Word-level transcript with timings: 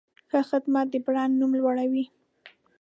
ښه 0.29 0.39
خدمت 0.49 0.85
د 0.91 0.95
برانډ 1.05 1.33
نوم 1.39 1.51
لوړوي. 1.59 2.05